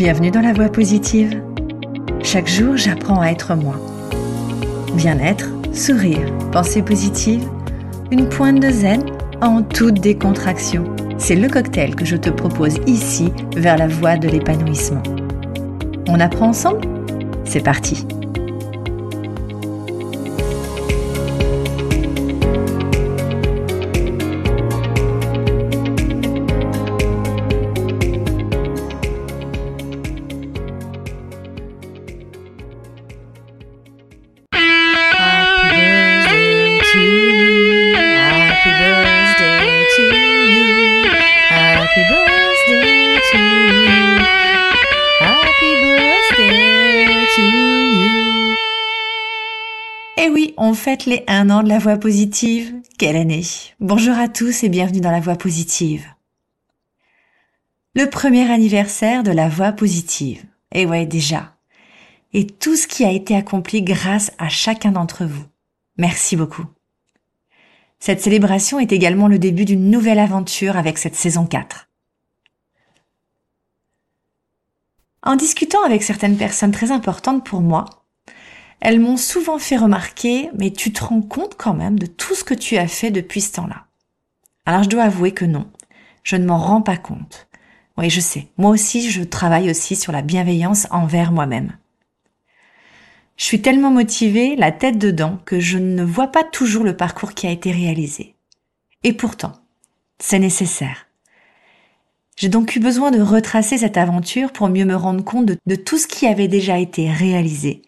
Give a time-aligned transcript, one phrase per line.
[0.00, 1.42] Bienvenue dans la voie positive.
[2.22, 3.74] Chaque jour, j'apprends à être moi.
[4.94, 7.46] Bien-être, sourire, pensée positive,
[8.10, 9.04] une pointe de zen
[9.42, 10.84] en toute décontraction.
[11.18, 15.02] C'est le cocktail que je te propose ici vers la voie de l'épanouissement.
[16.08, 16.80] On apprend ensemble?
[17.44, 18.06] C'est parti
[50.80, 52.72] fête les un an de la voix positive.
[52.98, 53.44] Quelle année
[53.80, 56.06] Bonjour à tous et bienvenue dans la voix positive.
[57.94, 60.42] Le premier anniversaire de la voix positive.
[60.72, 61.54] Et ouais, déjà.
[62.32, 65.44] Et tout ce qui a été accompli grâce à chacun d'entre vous.
[65.98, 66.64] Merci beaucoup.
[67.98, 71.90] Cette célébration est également le début d'une nouvelle aventure avec cette saison 4.
[75.24, 77.99] En discutant avec certaines personnes très importantes pour moi,
[78.80, 82.44] elles m'ont souvent fait remarquer, mais tu te rends compte quand même de tout ce
[82.44, 83.84] que tu as fait depuis ce temps-là.
[84.64, 85.66] Alors je dois avouer que non,
[86.22, 87.48] je ne m'en rends pas compte.
[87.98, 91.76] Oui, je sais, moi aussi je travaille aussi sur la bienveillance envers moi-même.
[93.36, 97.32] Je suis tellement motivée, la tête dedans, que je ne vois pas toujours le parcours
[97.32, 98.34] qui a été réalisé.
[99.02, 99.54] Et pourtant,
[100.18, 101.06] c'est nécessaire.
[102.36, 105.74] J'ai donc eu besoin de retracer cette aventure pour mieux me rendre compte de, de
[105.74, 107.82] tout ce qui avait déjà été réalisé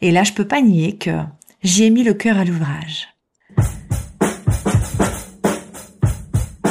[0.00, 1.20] et là, je peux pas nier que
[1.62, 3.08] j'y ai mis le cœur à l'ouvrage.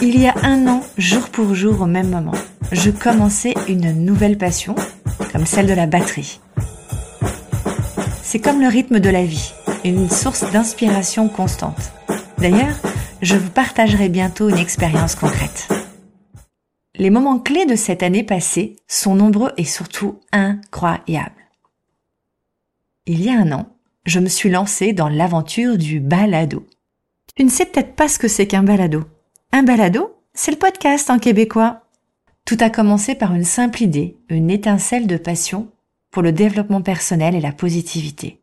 [0.00, 2.34] Il y a un an, jour pour jour, au même moment,
[2.72, 4.74] je commençais une nouvelle passion,
[5.30, 6.40] comme celle de la batterie.
[8.22, 9.52] C'est comme le rythme de la vie,
[9.84, 11.92] une source d'inspiration constante.
[12.38, 12.76] D'ailleurs,
[13.20, 15.68] je vous partagerai bientôt une expérience concrète.
[16.96, 21.41] Les moments clés de cette année passée sont nombreux et surtout incroyables.
[23.06, 23.66] Il y a un an,
[24.06, 26.68] je me suis lancée dans l'aventure du balado.
[27.34, 29.02] Tu ne sais peut-être pas ce que c'est qu'un balado.
[29.50, 31.82] Un balado, c'est le podcast en québécois.
[32.44, 35.72] Tout a commencé par une simple idée, une étincelle de passion
[36.12, 38.40] pour le développement personnel et la positivité.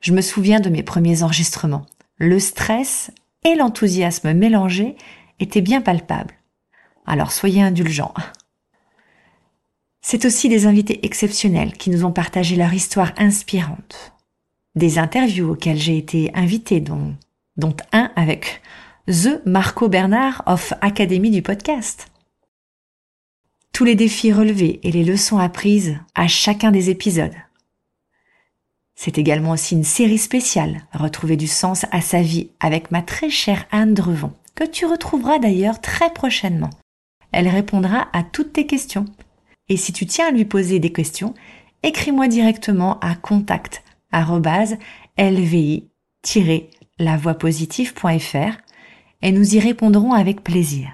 [0.00, 1.86] Je me souviens de mes premiers enregistrements.
[2.16, 3.12] Le stress
[3.44, 4.96] et l'enthousiasme mélangés
[5.38, 6.34] étaient bien palpables.
[7.06, 8.14] Alors soyez indulgents.
[10.06, 14.12] C'est aussi des invités exceptionnels qui nous ont partagé leur histoire inspirante.
[14.74, 17.14] Des interviews auxquelles j'ai été invitée, dont,
[17.56, 18.60] dont un avec
[19.06, 22.08] The Marco Bernard of Académie du podcast.
[23.72, 27.34] Tous les défis relevés et les leçons apprises à chacun des épisodes.
[28.94, 33.30] C'est également aussi une série spéciale, Retrouver du sens à sa vie avec ma très
[33.30, 36.70] chère Anne Drevon, que tu retrouveras d'ailleurs très prochainement.
[37.32, 39.06] Elle répondra à toutes tes questions
[39.68, 41.34] et si tu tiens à lui poser des questions,
[41.82, 43.82] écris-moi directement à contact
[46.98, 48.56] lavoiepositive.fr
[49.22, 50.90] et nous y répondrons avec plaisir.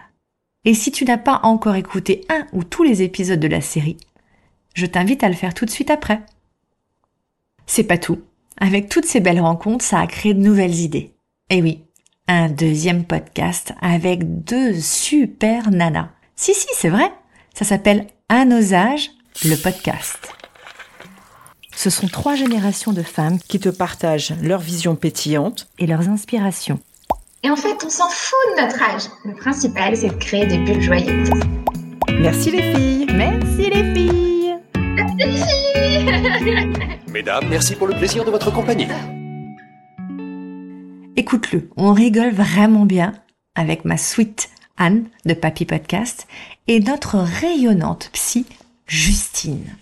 [0.64, 3.96] Et si tu n'as pas encore écouté un ou tous les épisodes de la série,
[4.74, 6.20] je t'invite à le faire tout de suite après.
[7.66, 8.20] C'est pas tout.
[8.58, 11.14] Avec toutes ces belles rencontres, ça a créé de nouvelles idées.
[11.48, 11.82] Et oui,
[12.28, 16.10] un deuxième podcast avec deux super nanas.
[16.36, 17.10] Si, si, c'est vrai.
[17.54, 19.10] Ça s'appelle À nos âges,
[19.44, 20.32] le podcast.
[21.74, 26.78] Ce sont trois générations de femmes qui te partagent leur vision pétillante et leurs inspirations.
[27.42, 29.02] Et en fait, on s'en fout de notre âge.
[29.24, 31.30] Le principal, c'est de créer des bulles joyeuses.
[32.20, 33.06] Merci les filles.
[33.12, 34.54] Merci les filles.
[34.76, 36.98] Merci les filles.
[37.08, 38.86] Mesdames, merci pour le plaisir de votre compagnie.
[41.16, 43.12] Écoute-le, on rigole vraiment bien
[43.56, 44.49] avec ma suite
[44.80, 46.26] Anne de Papy Podcast,
[46.66, 48.46] et notre rayonnante psy,
[48.86, 49.76] Justine.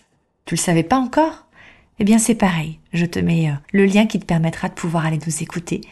[0.45, 1.47] Tu le savais pas encore?
[2.01, 5.07] Eh bien c'est pareil, je te mets euh, le lien qui te permettra de pouvoir
[5.07, 5.83] aller nous écouter,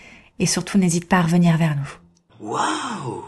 [0.41, 2.49] et surtout n'hésite pas à revenir vers nous.
[2.49, 3.25] Waouh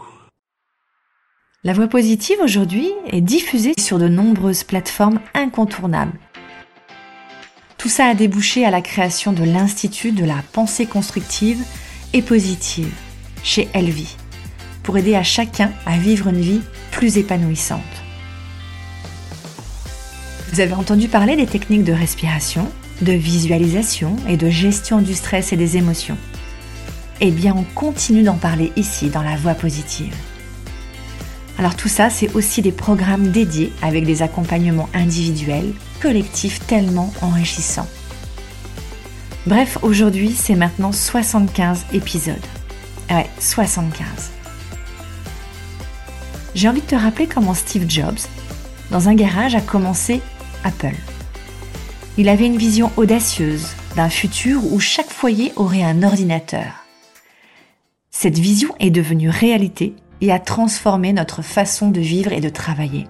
[1.63, 6.19] La voix positive aujourd'hui est diffusée sur de nombreuses plateformes incontournables.
[7.77, 11.63] Tout ça a débouché à la création de l'Institut de la pensée constructive
[12.11, 12.93] et positive
[13.43, 14.17] chez Elvie
[14.83, 16.61] pour aider à chacun à vivre une vie
[16.91, 17.81] plus épanouissante.
[20.51, 22.67] Vous avez entendu parler des techniques de respiration,
[23.01, 26.17] de visualisation et de gestion du stress et des émotions.
[27.21, 30.15] Eh bien, on continue d'en parler ici dans la voie positive.
[31.57, 37.87] Alors tout ça, c'est aussi des programmes dédiés avec des accompagnements individuels, collectifs tellement enrichissants.
[39.45, 42.35] Bref, aujourd'hui, c'est maintenant 75 épisodes.
[43.09, 44.38] Ouais, 75.
[46.59, 48.19] J'ai envie de te rappeler comment Steve Jobs,
[48.91, 50.19] dans un garage, a commencé
[50.65, 50.97] Apple.
[52.17, 56.83] Il avait une vision audacieuse d'un futur où chaque foyer aurait un ordinateur.
[58.11, 63.07] Cette vision est devenue réalité et a transformé notre façon de vivre et de travailler.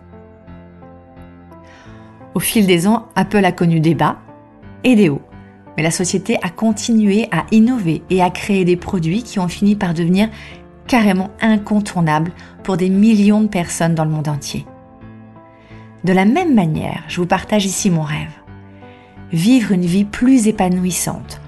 [2.36, 4.20] Au fil des ans, Apple a connu des bas
[4.84, 5.24] et des hauts,
[5.76, 9.76] mais la société a continué à innover et à créer des produits qui ont fini
[9.76, 10.30] par devenir
[10.90, 12.34] carrément incontournables
[12.64, 14.66] pour des millions de personnes dans le monde entier.
[16.04, 18.34] De la même manière, je vous partage ici mon rêve.
[19.32, 21.40] Vivre une vie plus épanouissante,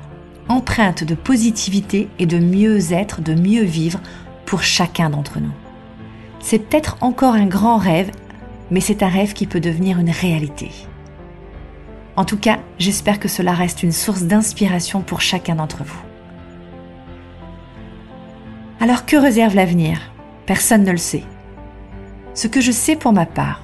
[0.47, 3.99] empreinte de positivité et de mieux-être, de mieux vivre
[4.45, 5.53] pour chacun d'entre nous.
[6.39, 8.11] C'est peut-être encore un grand rêve,
[8.69, 10.69] mais c'est un rêve qui peut devenir une réalité.
[12.15, 16.10] En tout cas, j'espère que cela reste une source d'inspiration pour chacun d'entre vous.
[18.81, 19.99] Alors que réserve l'avenir?
[20.47, 21.23] Personne ne le sait.
[22.33, 23.61] Ce que je sais pour ma part,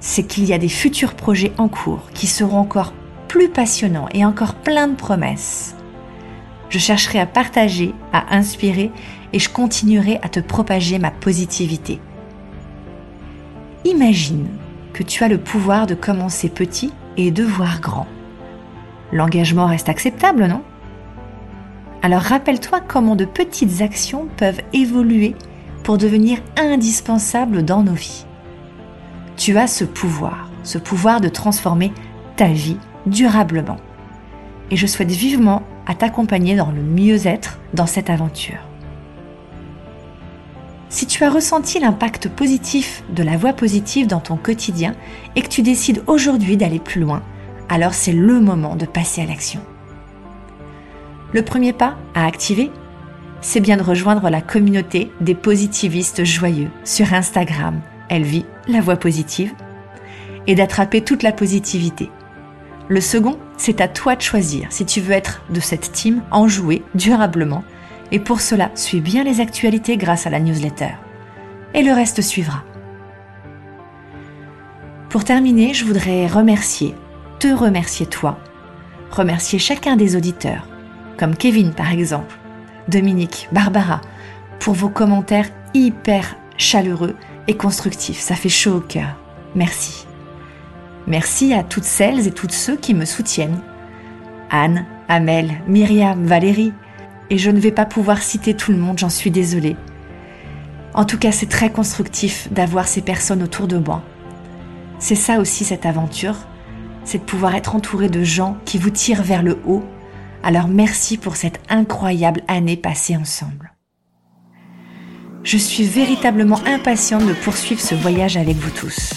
[0.00, 2.92] c'est qu'il y a des futurs projets en cours qui seront encore
[3.28, 5.76] plus passionnants et encore pleins de promesses.
[6.68, 8.90] Je chercherai à partager, à inspirer
[9.32, 12.00] et je continuerai à te propager ma positivité.
[13.84, 14.48] Imagine
[14.94, 18.08] que tu as le pouvoir de commencer petit et de voir grand.
[19.12, 20.64] L'engagement reste acceptable, non?
[22.02, 25.34] Alors rappelle-toi comment de petites actions peuvent évoluer
[25.82, 28.24] pour devenir indispensables dans nos vies.
[29.36, 31.92] Tu as ce pouvoir, ce pouvoir de transformer
[32.36, 33.78] ta vie durablement.
[34.70, 38.58] Et je souhaite vivement à t'accompagner dans le mieux-être dans cette aventure.
[40.90, 44.94] Si tu as ressenti l'impact positif de la voix positive dans ton quotidien
[45.36, 47.22] et que tu décides aujourd'hui d'aller plus loin,
[47.68, 49.60] alors c'est le moment de passer à l'action.
[51.32, 52.70] Le premier pas à activer,
[53.40, 58.24] c'est bien de rejoindre la communauté des positivistes joyeux sur Instagram, elle
[58.66, 59.52] la voix positive,
[60.46, 62.10] et d'attraper toute la positivité.
[62.88, 66.82] Le second, c'est à toi de choisir si tu veux être de cette team enjouée
[66.94, 67.62] durablement.
[68.10, 70.92] Et pour cela, suis bien les actualités grâce à la newsletter.
[71.74, 72.64] Et le reste suivra.
[75.10, 76.94] Pour terminer, je voudrais remercier,
[77.38, 78.38] te remercier toi,
[79.10, 80.66] remercier chacun des auditeurs,
[81.18, 82.38] comme Kevin par exemple,
[82.88, 84.00] Dominique, Barbara,
[84.60, 87.14] pour vos commentaires hyper chaleureux
[87.46, 88.20] et constructifs.
[88.20, 89.16] Ça fait chaud au cœur.
[89.54, 90.06] Merci.
[91.06, 93.60] Merci à toutes celles et tous ceux qui me soutiennent.
[94.50, 96.72] Anne, Amel, Myriam, Valérie.
[97.30, 99.76] Et je ne vais pas pouvoir citer tout le monde, j'en suis désolée.
[100.94, 104.02] En tout cas, c'est très constructif d'avoir ces personnes autour de moi.
[104.98, 106.36] C'est ça aussi cette aventure,
[107.04, 109.84] c'est de pouvoir être entouré de gens qui vous tirent vers le haut.
[110.48, 113.74] Alors merci pour cette incroyable année passée ensemble.
[115.42, 119.12] Je suis véritablement impatiente de poursuivre ce voyage avec vous tous,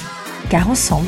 [0.50, 1.08] car ensemble,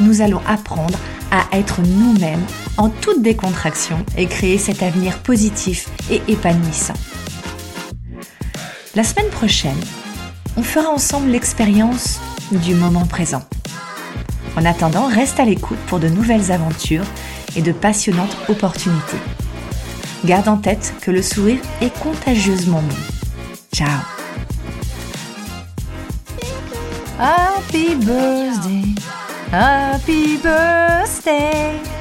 [0.00, 0.98] nous allons apprendre
[1.30, 2.44] à être nous-mêmes
[2.78, 6.94] en toute décontraction et créer cet avenir positif et épanouissant.
[8.96, 9.80] La semaine prochaine,
[10.56, 12.18] on fera ensemble l'expérience
[12.50, 13.44] du moment présent.
[14.56, 17.06] En attendant, reste à l'écoute pour de nouvelles aventures
[17.54, 19.20] et de passionnantes opportunités.
[20.24, 22.96] Garde en tête que le sourire est contagieusement bon.
[23.74, 23.88] Ciao.
[27.18, 28.94] Happy birthday.
[29.52, 31.99] Happy birthday